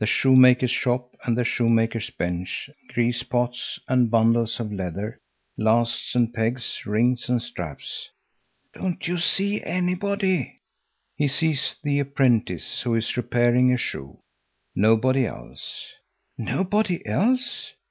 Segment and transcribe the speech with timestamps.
[0.00, 5.18] The shoemaker's shop and the shoemaker's bench, grease pots and bundles of leather,
[5.56, 8.10] lasts and pegs, rings and straps.
[8.74, 10.60] "Don't you see anybody?"
[11.16, 14.20] He sees the apprentice, who is repairing a shoe.
[14.74, 15.86] Nobody else,
[16.36, 17.72] nobody else?